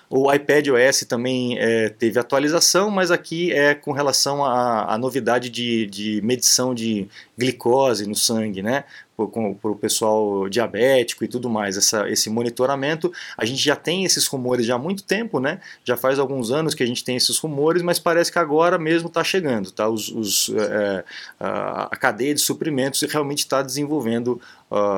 O 0.09 0.33
iPad 0.33 0.69
OS 0.69 1.01
também 1.09 1.59
é, 1.59 1.89
teve 1.89 2.19
atualização, 2.21 2.91
mas 2.91 3.11
aqui 3.11 3.53
é 3.53 3.75
com 3.75 3.93
relação 3.93 4.45
à, 4.45 4.95
à 4.95 4.99
novidade 4.99 5.51
de, 5.51 5.87
de 5.87 6.21
medição 6.23 6.75
de 6.75 7.09
glicose 7.37 8.07
no 8.07 8.15
sangue, 8.15 8.63
né? 8.63 8.85
para 9.17 9.71
o 9.71 9.77
pessoal 9.77 10.49
diabético 10.49 11.25
e 11.25 11.29
tudo 11.29 11.49
mais, 11.49 11.77
essa, 11.77 12.09
esse 12.11 12.29
monitoramento. 12.29 13.13
A 13.37 13.45
gente 13.45 13.63
já 13.63 13.77
tem 13.77 14.05
esses 14.05 14.27
rumores 14.27 14.67
já 14.67 14.75
há 14.75 14.79
muito 14.79 15.05
tempo, 15.05 15.39
né? 15.39 15.61
Já 15.85 15.97
faz 15.97 16.19
alguns 16.19 16.51
anos 16.51 16.75
que 16.75 16.83
a 16.83 16.87
gente 16.87 17.05
tem 17.05 17.17
esses 17.17 17.39
rumores, 17.39 17.81
mas 17.81 17.99
parece 17.99 18.33
que 18.33 18.39
agora 18.39 18.77
mesmo 18.77 19.07
está 19.07 19.23
chegando, 19.23 19.71
tá? 19.71 19.89
Os, 19.89 20.09
os 20.09 20.53
é, 20.57 21.05
a 21.39 21.97
cadeia 21.97 22.35
de 22.35 22.41
suprimentos 22.41 23.03
realmente 23.03 23.39
está 23.39 23.63
desenvolvendo, 23.63 24.41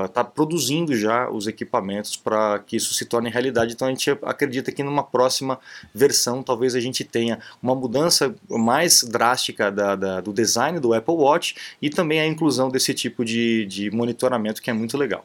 está 0.07 0.23
uh, 0.23 0.25
produzindo 0.25 0.97
já 0.97 1.31
os 1.31 1.47
equipamentos 1.47 2.17
para 2.17 2.59
que 2.61 2.77
isso 2.77 2.95
se 2.95 3.05
torne 3.05 3.31
realidade. 3.31 3.75
Então 3.75 3.89
a 3.89 3.91
gente 3.91 4.11
acredita 4.23 4.73
que 4.73 4.83
numa 4.83 5.03
próxima 5.03 5.59
versão 5.95 6.43
talvez 6.43 6.75
a 6.75 6.81
gente 6.81 7.05
tenha 7.05 7.39
uma 7.63 7.75
mudança 7.75 8.35
mais 8.49 9.03
drástica 9.03 9.71
da, 9.71 9.95
da, 9.95 10.21
do 10.21 10.33
design 10.33 10.81
do 10.81 10.95
Apple 10.95 11.15
Watch 11.15 11.55
e 11.81 11.91
também 11.91 12.21
a 12.21 12.27
inclusão 12.27 12.71
desse 12.71 12.95
tipo 12.95 13.25
de, 13.25 13.67
de 13.67 13.91
monitoramento 13.91 14.17
monitoramento 14.27 14.63
que 14.63 14.71
é 14.71 14.73
muito 14.73 14.97
legal. 14.97 15.25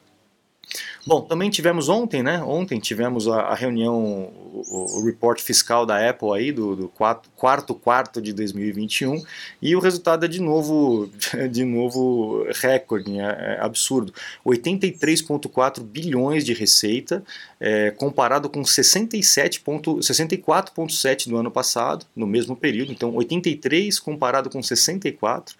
Bom, 1.06 1.22
também 1.22 1.50
tivemos 1.50 1.90
ontem, 1.90 2.22
né? 2.24 2.42
Ontem 2.44 2.80
tivemos 2.80 3.28
a, 3.28 3.42
a 3.42 3.56
reunião, 3.56 4.32
o, 4.68 5.00
o, 5.00 5.06
report 5.06 5.42
fiscal 5.42 5.86
da 5.86 6.10
Apple 6.10 6.34
aí 6.34 6.52
do, 6.52 6.76
do 6.76 6.88
quarto, 6.88 7.30
quarto 7.36 7.74
quarto 7.74 8.22
de 8.22 8.34
2021 8.34 9.24
e 9.62 9.76
o 9.76 9.80
resultado 9.80 10.26
é 10.26 10.28
de 10.28 10.42
novo, 10.42 11.10
de 11.50 11.64
novo 11.64 12.46
recorde, 12.62 13.12
né? 13.12 13.38
é 13.40 13.60
absurdo. 13.62 14.14
83,4 14.46 15.82
bilhões 15.84 16.46
de 16.46 16.54
receita, 16.54 17.24
é, 17.60 17.90
comparado 17.92 18.50
com 18.50 18.62
64,7 18.62 21.30
do 21.30 21.38
ano 21.38 21.52
passado, 21.52 22.06
no 22.16 22.28
mesmo 22.28 22.56
período. 22.56 22.92
Então, 22.92 23.16
83 23.16 24.00
comparado 24.00 24.50
com 24.50 24.62
64 24.62 25.56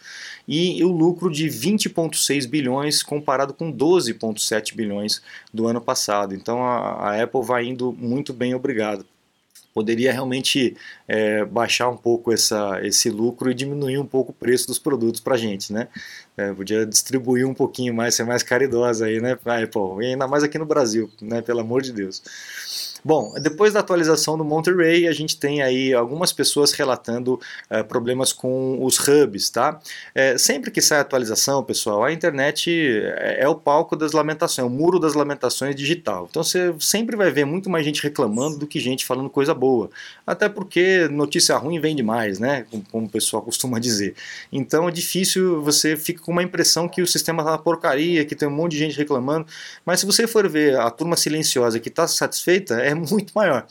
e 0.48 0.84
o 0.84 0.90
lucro 0.90 1.32
de 1.32 1.48
20,6 1.48 2.48
bilhões 2.48 3.02
comparado 3.02 3.54
com 3.54 3.72
12,7 3.72 4.76
bilhões 4.76 5.22
do 5.54 5.68
ano 5.68 5.80
passado. 5.80 6.36
Então 6.36 6.64
a, 6.64 7.10
a 7.10 7.24
Apple 7.24 7.42
vai 7.42 7.66
indo 7.66 7.94
muito 7.94 8.34
bem, 8.34 8.54
obrigado. 8.54 8.91
Poderia 9.74 10.12
realmente 10.12 10.76
é, 11.08 11.46
baixar 11.46 11.90
um 11.90 11.98
pouco 11.98 12.32
essa, 12.32 12.80
esse 12.84 13.10
lucro 13.10 13.50
e 13.50 13.54
diminuir 13.54 13.98
um 13.98 14.06
pouco 14.06 14.32
o 14.32 14.34
preço 14.34 14.68
dos 14.68 14.78
produtos 14.78 15.22
para 15.22 15.36
a 15.36 15.38
gente, 15.38 15.72
né? 15.72 15.88
É, 16.36 16.54
podia 16.54 16.86
distribuir 16.86 17.48
um 17.48 17.54
pouquinho 17.54 17.94
mais, 17.94 18.16
ser 18.16 18.24
mais 18.24 18.44
caridosa 18.44 19.06
aí, 19.06 19.22
né, 19.22 19.34
Apple? 19.34 20.04
E 20.04 20.08
ainda 20.08 20.28
mais 20.28 20.44
aqui 20.44 20.58
no 20.58 20.66
Brasil, 20.66 21.10
né? 21.22 21.42
Pelo 21.42 21.60
amor 21.62 21.82
de 21.82 21.94
Deus. 21.94 22.22
Bom, 23.04 23.34
depois 23.42 23.74
da 23.74 23.80
atualização 23.80 24.38
do 24.38 24.46
Monterey, 24.46 25.08
a 25.08 25.12
gente 25.12 25.38
tem 25.38 25.62
aí 25.62 25.94
algumas 25.94 26.32
pessoas 26.32 26.72
relatando 26.72 27.40
uh, 27.70 27.84
problemas 27.84 28.32
com 28.32 28.84
os 28.84 29.00
hubs, 29.00 29.50
tá? 29.50 29.80
É, 30.14 30.38
sempre 30.38 30.70
que 30.70 30.82
sai 30.82 31.00
atualização, 31.00 31.64
pessoal, 31.64 32.04
a 32.04 32.14
internet 32.14 32.70
é, 32.70 33.40
é, 33.42 33.48
o 33.48 33.56
palco 33.56 33.96
das 33.96 34.12
lamentações, 34.12 34.60
é 34.60 34.64
o 34.64 34.70
muro 34.70 35.00
das 35.00 35.16
lamentações 35.16 35.76
digital. 35.76 36.28
Então 36.30 36.44
você 36.44 36.74
sempre 36.80 37.16
vai 37.16 37.32
ver 37.32 37.46
muito 37.46 37.70
mais 37.70 37.84
gente 37.84 38.04
reclamando 38.04 38.60
do 38.60 38.68
que 38.68 38.80
gente 38.80 39.04
falando 39.04 39.30
coisa 39.30 39.54
boa. 39.54 39.90
Até 40.26 40.48
porque 40.48 41.08
notícia 41.12 41.58
ruim 41.58 41.80
vem 41.80 41.96
demais, 41.96 42.38
né? 42.38 42.66
Como, 42.70 42.84
como 42.92 43.06
o 43.08 43.10
pessoal 43.10 43.42
costuma 43.44 43.80
dizer. 43.80 44.14
Então 44.52 44.88
é 44.88 44.92
difícil, 44.92 45.62
você 45.64 45.98
fica 45.98 46.22
com 46.22 46.32
uma 46.32 46.44
impressão 46.44 46.88
que 46.88 47.02
o 47.02 47.08
sistema 47.08 47.44
tá 47.44 47.52
uma 47.52 47.58
porcaria, 47.58 48.24
que 48.26 48.36
tem 48.36 48.48
um 48.48 48.52
monte 48.52 48.74
de 48.74 48.78
gente 48.78 48.98
reclamando. 48.98 49.48
Mas 49.84 50.02
se 50.02 50.06
você 50.06 50.28
for 50.28 50.48
ver 50.48 50.78
a 50.80 50.90
turma 50.92 51.16
silenciosa 51.16 51.80
que 51.80 51.90
está 51.90 52.08
satisfeita, 52.08 52.76
é 52.76 52.91
muito 52.96 53.32
maior. 53.34 53.66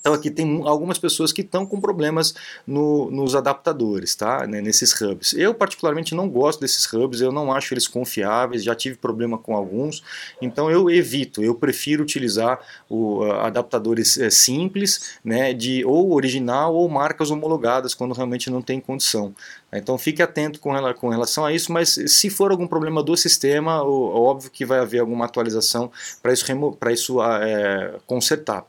Então 0.00 0.14
aqui 0.14 0.30
tem 0.30 0.62
algumas 0.64 0.98
pessoas 0.98 1.32
que 1.32 1.40
estão 1.40 1.66
com 1.66 1.80
problemas 1.80 2.34
no, 2.66 3.10
nos 3.10 3.34
adaptadores, 3.34 4.14
tá? 4.14 4.46
Né, 4.46 4.60
nesses 4.60 4.92
hubs. 5.00 5.32
Eu 5.32 5.52
particularmente 5.52 6.14
não 6.14 6.28
gosto 6.28 6.60
desses 6.60 6.86
hubs, 6.92 7.20
eu 7.20 7.32
não 7.32 7.52
acho 7.52 7.74
eles 7.74 7.88
confiáveis, 7.88 8.62
já 8.62 8.74
tive 8.74 8.96
problema 8.96 9.36
com 9.36 9.56
alguns, 9.56 10.04
então 10.40 10.70
eu 10.70 10.88
evito, 10.88 11.42
eu 11.42 11.54
prefiro 11.54 12.02
utilizar 12.02 12.60
o, 12.88 13.24
uh, 13.24 13.32
adaptadores 13.32 14.16
é, 14.18 14.30
simples, 14.30 15.18
né, 15.24 15.52
de 15.52 15.84
ou 15.84 16.12
original 16.12 16.74
ou 16.74 16.88
marcas 16.88 17.30
homologadas 17.30 17.94
quando 17.94 18.14
realmente 18.14 18.48
não 18.48 18.62
tem 18.62 18.80
condição. 18.80 19.34
Então 19.72 19.98
fique 19.98 20.22
atento 20.22 20.60
com, 20.60 20.76
ela, 20.76 20.94
com 20.94 21.08
relação 21.08 21.44
a 21.44 21.52
isso, 21.52 21.72
mas 21.72 21.98
se 22.06 22.30
for 22.30 22.50
algum 22.50 22.66
problema 22.66 23.02
do 23.02 23.16
sistema, 23.16 23.82
óbvio 23.82 24.50
que 24.50 24.64
vai 24.64 24.78
haver 24.78 25.00
alguma 25.00 25.24
atualização 25.24 25.90
para 26.22 26.32
isso, 26.32 26.46
isso 26.92 27.22
é, 27.22 27.94
consertar. 28.06 28.64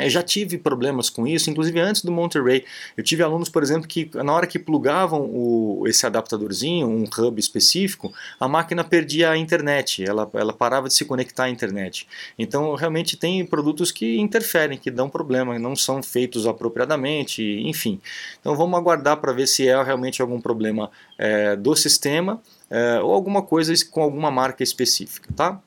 Eu 0.00 0.10
já 0.10 0.22
tive 0.22 0.58
problemas 0.58 1.08
com 1.08 1.26
isso, 1.26 1.48
inclusive 1.48 1.78
antes 1.78 2.02
do 2.02 2.10
Monterey. 2.10 2.64
Eu 2.96 3.04
tive 3.04 3.22
alunos, 3.22 3.48
por 3.48 3.62
exemplo, 3.62 3.86
que 3.86 4.10
na 4.14 4.32
hora 4.32 4.46
que 4.46 4.58
plugavam 4.58 5.20
o, 5.22 5.84
esse 5.86 6.04
adaptadorzinho, 6.04 6.88
um 6.88 7.04
hub 7.04 7.38
específico, 7.38 8.12
a 8.40 8.48
máquina 8.48 8.82
perdia 8.82 9.30
a 9.30 9.36
internet, 9.36 10.04
ela, 10.04 10.28
ela 10.34 10.52
parava 10.52 10.88
de 10.88 10.94
se 10.94 11.04
conectar 11.04 11.44
à 11.44 11.50
internet. 11.50 12.08
Então, 12.36 12.74
realmente 12.74 13.16
tem 13.16 13.46
produtos 13.46 13.92
que 13.92 14.18
interferem, 14.18 14.76
que 14.76 14.90
dão 14.90 15.08
problema, 15.08 15.58
não 15.58 15.76
são 15.76 16.02
feitos 16.02 16.46
apropriadamente, 16.46 17.42
enfim. 17.64 18.00
Então, 18.40 18.56
vamos 18.56 18.76
aguardar 18.78 19.18
para 19.18 19.32
ver 19.32 19.46
se 19.46 19.68
é 19.68 19.80
realmente 19.80 20.20
algum 20.20 20.40
problema 20.40 20.90
é, 21.16 21.54
do 21.54 21.74
sistema 21.76 22.42
é, 22.68 23.00
ou 23.00 23.12
alguma 23.12 23.42
coisa 23.42 23.72
com 23.90 24.02
alguma 24.02 24.30
marca 24.30 24.62
específica, 24.62 25.28
tá? 25.36 25.60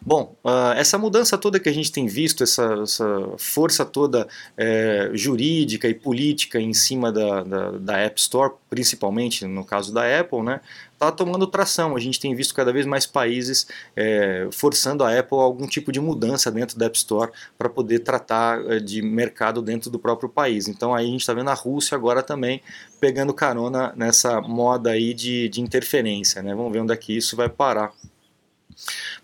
Bom, 0.00 0.36
uh, 0.44 0.72
essa 0.76 0.98
mudança 0.98 1.38
toda 1.38 1.60
que 1.60 1.68
a 1.68 1.72
gente 1.72 1.92
tem 1.92 2.06
visto, 2.06 2.42
essa, 2.42 2.80
essa 2.82 3.06
força 3.38 3.84
toda 3.84 4.26
é, 4.56 5.10
jurídica 5.14 5.88
e 5.88 5.94
política 5.94 6.60
em 6.60 6.74
cima 6.74 7.12
da, 7.12 7.42
da, 7.42 7.70
da, 7.72 7.98
App 7.98 8.20
Store, 8.20 8.52
principalmente 8.68 9.46
no 9.46 9.64
caso 9.64 9.94
da 9.94 10.20
Apple, 10.20 10.42
né, 10.42 10.60
está 10.92 11.12
tomando 11.12 11.46
tração. 11.46 11.96
A 11.96 12.00
gente 12.00 12.18
tem 12.18 12.34
visto 12.34 12.54
cada 12.54 12.72
vez 12.72 12.84
mais 12.84 13.06
países 13.06 13.66
é, 13.96 14.48
forçando 14.52 15.04
a 15.04 15.18
Apple 15.18 15.38
a 15.38 15.42
algum 15.42 15.66
tipo 15.66 15.92
de 15.92 16.00
mudança 16.00 16.50
dentro 16.50 16.78
da 16.78 16.86
App 16.86 16.96
Store 16.96 17.30
para 17.56 17.68
poder 17.68 18.00
tratar 18.00 18.60
é, 18.70 18.80
de 18.80 19.02
mercado 19.02 19.62
dentro 19.62 19.88
do 19.88 19.98
próprio 19.98 20.28
país. 20.28 20.68
Então 20.68 20.94
aí 20.94 21.06
a 21.06 21.10
gente 21.10 21.20
está 21.20 21.32
vendo 21.32 21.50
a 21.50 21.54
Rússia 21.54 21.96
agora 21.96 22.22
também 22.22 22.60
pegando 23.00 23.32
carona 23.32 23.92
nessa 23.96 24.40
moda 24.40 24.90
aí 24.90 25.14
de, 25.14 25.48
de 25.48 25.60
interferência. 25.60 26.42
Né? 26.42 26.54
Vamos 26.54 26.72
ver 26.72 26.80
onde 26.80 26.92
é 26.92 26.96
que 26.96 27.16
isso 27.16 27.36
vai 27.36 27.48
parar. 27.48 27.92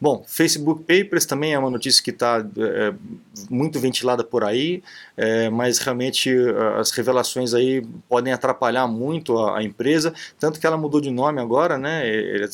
Bom, 0.00 0.24
Facebook 0.26 0.84
Papers 0.84 1.26
também 1.26 1.54
é 1.54 1.58
uma 1.58 1.70
notícia 1.70 2.02
que 2.02 2.10
está 2.10 2.44
é, 2.56 2.94
muito 3.50 3.78
ventilada 3.80 4.22
por 4.22 4.44
aí, 4.44 4.82
é, 5.16 5.50
mas 5.50 5.78
realmente 5.78 6.30
as 6.78 6.90
revelações 6.90 7.54
aí 7.54 7.84
podem 8.08 8.32
atrapalhar 8.32 8.86
muito 8.86 9.38
a, 9.38 9.58
a, 9.58 9.62
empresa, 9.62 10.14
tanto 10.38 10.60
que 10.60 10.66
ela 10.66 10.76
mudou 10.76 11.00
de 11.00 11.10
nome 11.10 11.40
agora, 11.40 11.76
né? 11.76 12.08
É, 12.08 12.46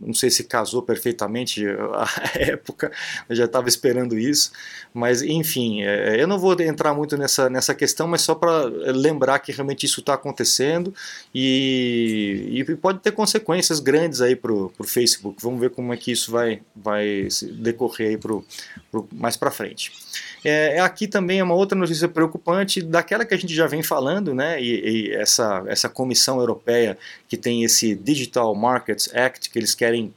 não 0.00 0.14
sei 0.14 0.30
se 0.30 0.44
casou 0.44 0.82
perfeitamente 0.82 1.64
a 1.66 2.08
época, 2.40 2.90
eu 3.28 3.36
já 3.36 3.44
estava 3.44 3.68
esperando 3.68 4.18
isso, 4.18 4.52
mas 4.92 5.22
enfim, 5.22 5.82
é, 5.82 6.20
eu 6.20 6.26
não 6.26 6.38
vou 6.38 6.58
entrar 6.60 6.94
muito 6.94 7.16
nessa, 7.16 7.48
nessa 7.50 7.74
questão, 7.74 8.08
mas 8.08 8.22
só 8.22 8.34
para 8.34 8.64
lembrar 8.64 9.38
que 9.38 9.52
realmente 9.52 9.86
isso 9.86 10.00
está 10.00 10.14
acontecendo 10.14 10.94
e, 11.34 12.64
e, 12.68 12.76
pode 12.76 13.00
ter 13.00 13.12
consequências 13.12 13.80
grandes 13.80 14.20
aí 14.20 14.34
para 14.34 14.52
o 14.52 14.72
Facebook. 14.84 15.42
Vamos 15.42 15.60
ver 15.60 15.70
como 15.70 15.92
é 15.92 15.96
que 15.96 16.10
isso 16.10 16.30
vai, 16.30 16.62
vai 16.74 17.28
decorrer 17.58 18.10
aí 18.10 18.16
pro, 18.16 18.44
pro 18.90 19.08
mais 19.12 19.36
para 19.36 19.50
frente. 19.50 19.92
É, 20.44 20.76
é, 20.76 20.80
aqui 20.80 21.06
também 21.06 21.40
é 21.40 21.44
uma 21.44 21.54
outra 21.54 21.76
notícia 21.78 22.08
preocupante, 22.08 22.80
daquela 22.80 23.24
que 23.24 23.34
a 23.34 23.36
gente 23.36 23.54
já 23.54 23.66
vem 23.66 23.82
falando, 23.82 24.34
né? 24.34 24.60
E, 24.60 25.08
e 25.08 25.12
essa, 25.12 25.62
essa 25.66 25.88
comissão 25.88 26.38
europeia 26.40 26.96
que 27.28 27.36
tem 27.36 27.62
esse 27.62 27.94
Digital 27.94 28.54
Markets 28.54 29.14
Act, 29.14 29.50
que 29.50 29.58
eles 29.58 29.74
querem 29.74 29.89
getting 29.90 30.14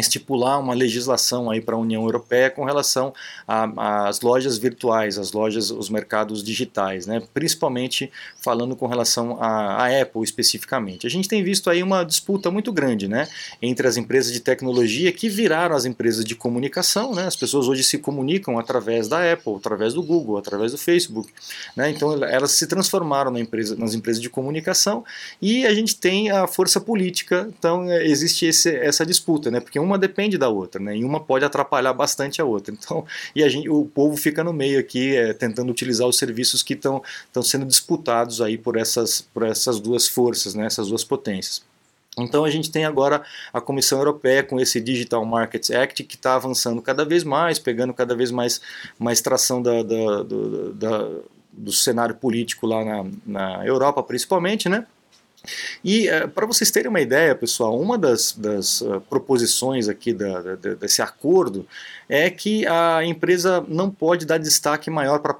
estipular 0.00 0.58
uma 0.58 0.72
legislação 0.74 1.50
aí 1.50 1.60
para 1.60 1.74
a 1.74 1.78
União 1.78 2.02
Europeia 2.02 2.48
com 2.48 2.64
relação 2.64 3.12
às 3.46 4.20
lojas 4.22 4.56
virtuais, 4.56 5.18
as 5.18 5.32
lojas, 5.32 5.70
os 5.70 5.90
mercados 5.90 6.42
digitais, 6.42 7.06
né? 7.06 7.22
principalmente 7.34 8.10
falando 8.40 8.74
com 8.74 8.86
relação 8.86 9.36
à, 9.42 9.82
Apple 10.00 10.22
especificamente. 10.22 11.06
A 11.06 11.10
gente 11.10 11.28
tem 11.28 11.44
visto 11.44 11.68
aí 11.68 11.82
uma 11.82 12.04
disputa 12.04 12.50
muito 12.50 12.72
grande 12.72 13.06
né? 13.06 13.28
entre 13.60 13.86
as 13.86 13.96
empresas 13.96 14.32
de 14.32 14.40
tecnologia 14.40 15.12
que 15.12 15.28
viraram 15.28 15.76
as 15.76 15.84
empresas 15.84 16.24
de 16.24 16.34
comunicação, 16.34 17.14
né? 17.14 17.26
as 17.26 17.36
pessoas 17.36 17.68
hoje 17.68 17.84
se 17.84 17.98
comunicam 17.98 18.58
através 18.58 19.08
da 19.08 19.32
Apple, 19.32 19.56
através 19.56 19.92
do 19.92 20.02
Google, 20.02 20.38
através 20.38 20.72
do 20.72 20.78
Facebook, 20.78 21.30
né? 21.76 21.90
então 21.90 22.24
elas 22.24 22.52
se 22.52 22.66
transformaram 22.66 23.30
na 23.30 23.40
empresa, 23.40 23.76
nas 23.76 23.92
empresas 23.92 24.22
de 24.22 24.30
comunicação 24.30 25.04
e 25.40 25.66
a 25.66 25.74
gente 25.74 25.96
tem 25.96 26.30
a 26.30 26.46
força 26.46 26.80
política, 26.80 27.46
então 27.58 27.90
é, 27.90 28.06
existe 28.06 28.46
esse, 28.46 28.74
essa 28.74 29.04
disputa, 29.04 29.50
né? 29.50 29.60
porque 29.60 29.81
uma 29.82 29.98
depende 29.98 30.38
da 30.38 30.48
outra, 30.48 30.80
né? 30.80 30.96
E 30.96 31.04
uma 31.04 31.20
pode 31.20 31.44
atrapalhar 31.44 31.92
bastante 31.92 32.40
a 32.40 32.44
outra. 32.44 32.72
Então, 32.72 33.04
e 33.34 33.42
a 33.42 33.48
gente, 33.48 33.68
o 33.68 33.84
povo 33.84 34.16
fica 34.16 34.42
no 34.42 34.52
meio 34.52 34.78
aqui, 34.78 35.16
é, 35.16 35.32
tentando 35.32 35.70
utilizar 35.70 36.06
os 36.08 36.16
serviços 36.16 36.62
que 36.62 36.74
estão 36.74 37.02
sendo 37.42 37.66
disputados 37.66 38.40
aí 38.40 38.56
por 38.58 38.76
essas, 38.76 39.20
por 39.20 39.44
essas 39.44 39.80
duas 39.80 40.08
forças, 40.08 40.54
né? 40.54 40.66
Essas 40.66 40.88
duas 40.88 41.04
potências. 41.04 41.62
Então 42.18 42.44
a 42.44 42.50
gente 42.50 42.70
tem 42.70 42.84
agora 42.84 43.22
a 43.52 43.60
Comissão 43.60 43.98
Europeia 43.98 44.42
com 44.42 44.60
esse 44.60 44.80
Digital 44.80 45.24
Markets 45.24 45.70
Act 45.70 46.04
que 46.04 46.16
está 46.16 46.34
avançando 46.34 46.82
cada 46.82 47.04
vez 47.04 47.24
mais, 47.24 47.58
pegando 47.58 47.94
cada 47.94 48.14
vez 48.14 48.30
mais, 48.30 48.60
mais 48.98 49.20
tração 49.20 49.62
da, 49.62 49.82
da, 49.82 50.22
do, 50.22 50.74
da, 50.74 51.10
do 51.52 51.72
cenário 51.72 52.14
político 52.14 52.66
lá 52.66 52.84
na, 52.84 53.10
na 53.24 53.66
Europa, 53.66 54.02
principalmente, 54.02 54.68
né? 54.68 54.86
E 55.84 56.08
uh, 56.08 56.28
para 56.28 56.46
vocês 56.46 56.70
terem 56.70 56.88
uma 56.88 57.00
ideia, 57.00 57.34
pessoal, 57.34 57.78
uma 57.78 57.98
das, 57.98 58.32
das 58.32 58.80
uh, 58.80 59.00
proposições 59.08 59.88
aqui 59.88 60.12
da, 60.12 60.40
da, 60.40 60.74
desse 60.74 61.02
acordo 61.02 61.66
é 62.08 62.30
que 62.30 62.66
a 62.66 63.04
empresa 63.04 63.64
não 63.68 63.90
pode 63.90 64.26
dar 64.26 64.38
destaque 64.38 64.90
maior 64.90 65.20
para 65.20 65.32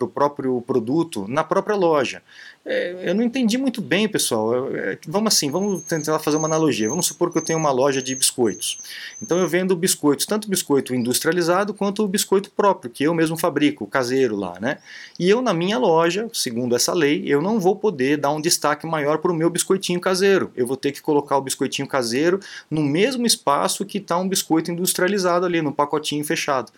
o 0.00 0.08
próprio 0.08 0.62
produto 0.62 1.26
na 1.28 1.44
própria 1.44 1.76
loja. 1.76 2.22
É, 2.64 3.10
eu 3.10 3.14
não 3.14 3.24
entendi 3.24 3.58
muito 3.58 3.82
bem, 3.82 4.08
pessoal. 4.08 4.74
É, 4.74 4.96
vamos 5.08 5.34
assim, 5.34 5.50
vamos 5.50 5.82
tentar 5.82 6.18
fazer 6.20 6.36
uma 6.36 6.46
analogia. 6.46 6.88
Vamos 6.88 7.06
supor 7.06 7.32
que 7.32 7.38
eu 7.38 7.42
tenho 7.42 7.58
uma 7.58 7.72
loja 7.72 8.00
de 8.00 8.14
biscoitos. 8.14 8.78
Então 9.20 9.38
eu 9.38 9.48
vendo 9.48 9.74
biscoitos, 9.74 10.26
tanto 10.26 10.48
biscoito 10.48 10.94
industrializado 10.94 11.74
quanto 11.74 12.04
o 12.04 12.08
biscoito 12.08 12.50
próprio, 12.52 12.90
que 12.90 13.02
eu 13.02 13.14
mesmo 13.14 13.36
fabrico, 13.36 13.86
caseiro 13.86 14.36
lá, 14.36 14.60
né? 14.60 14.78
E 15.18 15.28
eu 15.28 15.42
na 15.42 15.52
minha 15.52 15.76
loja, 15.76 16.28
segundo 16.32 16.76
essa 16.76 16.94
lei, 16.94 17.24
eu 17.26 17.42
não 17.42 17.58
vou 17.58 17.74
poder 17.74 18.16
dar 18.16 18.30
um 18.30 18.40
destaque 18.40 18.86
maior 18.86 19.18
para 19.18 19.32
o 19.32 19.34
meu 19.34 19.50
biscoitinho 19.50 20.00
caseiro. 20.00 20.52
Eu 20.54 20.66
vou 20.66 20.76
ter 20.76 20.92
que 20.92 21.02
colocar 21.02 21.36
o 21.36 21.42
biscoitinho 21.42 21.88
caseiro 21.88 22.38
no 22.70 22.82
mesmo 22.82 23.26
espaço 23.26 23.84
que 23.84 23.98
está 23.98 24.16
um 24.16 24.28
biscoito 24.28 24.70
industrializado 24.70 25.44
ali, 25.44 25.60
no 25.60 25.72
pacotinho 25.72 26.24
fechado. 26.24 26.70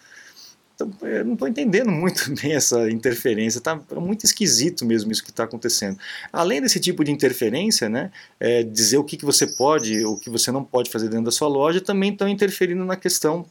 Então, 0.75 0.91
eu 1.03 1.25
não 1.25 1.35
estou 1.35 1.47
entendendo 1.47 1.91
muito 1.91 2.35
bem 2.43 2.53
essa 2.55 2.91
interferência, 2.91 3.59
está 3.59 3.81
muito 3.97 4.25
esquisito 4.25 4.85
mesmo 4.85 5.13
isso 5.13 5.23
que 5.23 5.31
está 5.31 5.45
acontecendo. 5.45 5.99
Além 6.33 6.61
desse 6.61 6.81
tipo 6.81 7.05
de 7.05 7.13
interferência, 7.13 7.89
né, 7.89 8.11
é, 8.41 8.63
dizer 8.63 8.99
o 8.99 9.05
que, 9.05 9.17
que 9.17 9.25
você 9.25 9.47
pode, 9.47 10.05
o 10.05 10.17
que 10.17 10.29
você 10.29 10.51
não 10.51 10.65
pode 10.65 10.91
fazer 10.91 11.09
dentro 11.09 11.27
da 11.27 11.31
sua 11.31 11.49
loja, 11.49 11.81
também 11.81 12.13
estão 12.13 12.29
interferindo 12.29 12.85
na 12.85 12.97
questão 12.97 13.47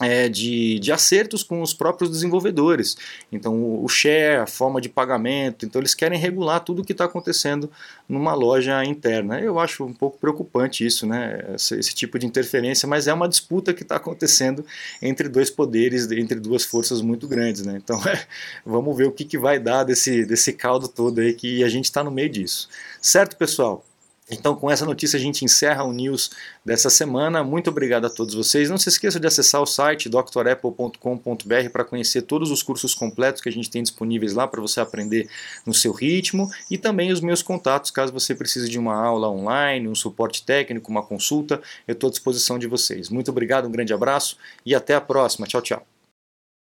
é, 0.00 0.28
de, 0.28 0.78
de 0.78 0.90
acertos 0.90 1.42
com 1.42 1.60
os 1.60 1.74
próprios 1.74 2.10
desenvolvedores. 2.10 2.96
Então, 3.30 3.54
o, 3.54 3.84
o 3.84 3.88
share, 3.88 4.42
a 4.42 4.46
forma 4.46 4.80
de 4.80 4.88
pagamento, 4.88 5.66
então 5.66 5.80
eles 5.80 5.94
querem 5.94 6.18
regular 6.18 6.60
tudo 6.60 6.80
o 6.82 6.84
que 6.84 6.92
está 6.92 7.04
acontecendo 7.04 7.70
numa 8.08 8.34
loja 8.34 8.82
interna. 8.84 9.38
Eu 9.40 9.58
acho 9.58 9.84
um 9.84 9.92
pouco 9.92 10.18
preocupante 10.18 10.84
isso, 10.84 11.06
né? 11.06 11.44
Esse, 11.54 11.78
esse 11.78 11.94
tipo 11.94 12.18
de 12.18 12.26
interferência, 12.26 12.88
mas 12.88 13.06
é 13.06 13.12
uma 13.12 13.28
disputa 13.28 13.74
que 13.74 13.82
está 13.82 13.96
acontecendo 13.96 14.64
entre 15.02 15.28
dois 15.28 15.50
poderes, 15.50 16.10
entre 16.10 16.40
duas 16.40 16.64
forças 16.64 17.02
muito 17.02 17.28
grandes, 17.28 17.64
né? 17.64 17.78
Então, 17.82 18.00
é, 18.08 18.26
vamos 18.64 18.96
ver 18.96 19.06
o 19.06 19.12
que, 19.12 19.24
que 19.24 19.38
vai 19.38 19.58
dar 19.58 19.84
desse, 19.84 20.24
desse 20.24 20.52
caldo 20.52 20.88
todo 20.88 21.20
aí 21.20 21.34
que 21.34 21.62
a 21.62 21.68
gente 21.68 21.84
está 21.84 22.02
no 22.02 22.10
meio 22.10 22.30
disso. 22.30 22.68
Certo, 23.00 23.36
pessoal? 23.36 23.84
Então, 24.30 24.54
com 24.54 24.70
essa 24.70 24.86
notícia, 24.86 25.16
a 25.16 25.20
gente 25.20 25.44
encerra 25.44 25.82
o 25.84 25.92
news 25.92 26.30
dessa 26.64 26.88
semana. 26.88 27.42
Muito 27.42 27.70
obrigado 27.70 28.06
a 28.06 28.10
todos 28.10 28.34
vocês. 28.34 28.70
Não 28.70 28.78
se 28.78 28.88
esqueça 28.88 29.18
de 29.18 29.26
acessar 29.26 29.60
o 29.60 29.66
site 29.66 30.08
drapple.com.br 30.08 31.70
para 31.72 31.84
conhecer 31.84 32.22
todos 32.22 32.50
os 32.50 32.62
cursos 32.62 32.94
completos 32.94 33.42
que 33.42 33.48
a 33.48 33.52
gente 33.52 33.70
tem 33.70 33.82
disponíveis 33.82 34.34
lá 34.34 34.46
para 34.46 34.60
você 34.60 34.80
aprender 34.80 35.28
no 35.66 35.74
seu 35.74 35.92
ritmo 35.92 36.50
e 36.70 36.78
também 36.78 37.12
os 37.12 37.20
meus 37.20 37.42
contatos, 37.42 37.90
caso 37.90 38.12
você 38.12 38.34
precise 38.34 38.68
de 38.68 38.78
uma 38.78 38.94
aula 38.94 39.28
online, 39.28 39.88
um 39.88 39.94
suporte 39.94 40.44
técnico, 40.44 40.90
uma 40.90 41.02
consulta, 41.02 41.60
eu 41.86 41.92
estou 41.92 42.08
à 42.08 42.10
disposição 42.10 42.58
de 42.58 42.66
vocês. 42.66 43.08
Muito 43.08 43.30
obrigado, 43.30 43.66
um 43.66 43.72
grande 43.72 43.92
abraço 43.92 44.36
e 44.64 44.74
até 44.74 44.94
a 44.94 45.00
próxima. 45.00 45.46
Tchau, 45.46 45.62
tchau. 45.62 45.89